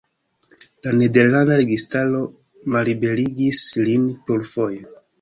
La 0.87 0.93
nederlanda 1.01 1.59
registaro 1.61 2.23
malliberigis 2.79 3.63
lin 3.87 4.13
plurfoje. 4.27 4.87